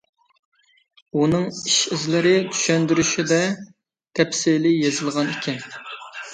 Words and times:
ئۇنىڭ 1.19 1.43
ئىش 1.49 1.75
ئىزلىرى 1.97 2.33
چۈشەندۈرۈشىدە 2.55 3.41
تەپسىلىي 4.21 4.77
يېزىلغان 4.83 5.35
ئىكەن. 5.39 5.65